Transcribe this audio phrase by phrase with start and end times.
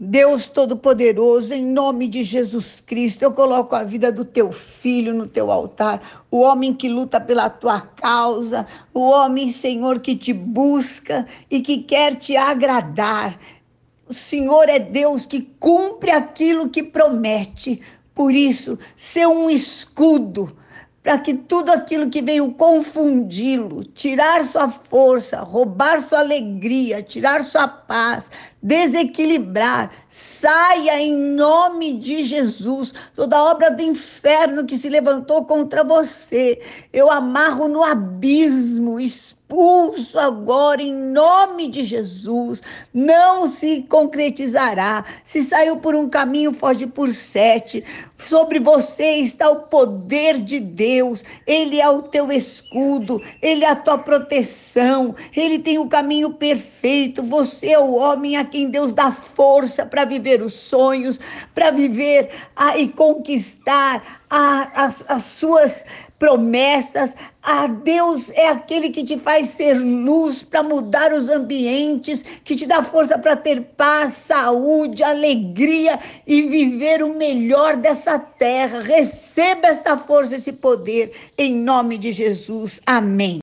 [0.00, 5.26] Deus Todo-Poderoso, em nome de Jesus Cristo, eu coloco a vida do teu filho no
[5.26, 8.64] teu altar, o homem que luta pela tua causa,
[8.94, 13.40] o homem, Senhor, que te busca e que quer te agradar.
[14.08, 17.82] O Senhor é Deus que cumpre aquilo que promete.
[18.14, 20.56] Por isso, ser um escudo
[21.08, 27.66] para que tudo aquilo que veio confundi-lo, tirar sua força, roubar sua alegria, tirar sua
[27.66, 28.30] paz,
[28.62, 32.92] desequilibrar, saia em nome de Jesus.
[33.14, 36.60] Toda obra do inferno que se levantou contra você,
[36.92, 39.00] eu amarro no abismo,
[39.48, 42.62] expulso agora em nome de Jesus.
[42.92, 45.04] Não se concretizará.
[45.24, 47.82] Se saiu por um caminho, foge por sete.
[48.18, 51.24] Sobre você está o poder de Deus.
[51.46, 55.14] Ele é o teu escudo, ele é a tua proteção.
[55.34, 57.22] Ele tem o caminho perfeito.
[57.22, 61.18] Você é o homem a quem Deus dá força para viver os sonhos,
[61.54, 65.84] para viver ah, e conquistar a, as, as suas
[66.18, 67.14] promessas.
[67.42, 72.66] A Deus é aquele que te faz ser luz para mudar os ambientes, que te
[72.66, 78.82] dá força para ter paz, saúde, alegria e viver o melhor dessa terra.
[78.82, 82.80] Receba esta força, esse poder, em nome de Jesus.
[82.84, 83.40] Amém.